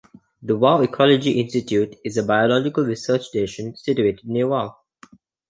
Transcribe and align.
The 0.41 0.57
Wau 0.57 0.81
Ecology 0.81 1.39
Institute 1.39 1.95
is 2.03 2.17
a 2.17 2.23
biological 2.23 2.83
research 2.83 3.21
station 3.27 3.75
situated 3.75 4.25
near 4.27 4.47
Wau. 4.47 4.73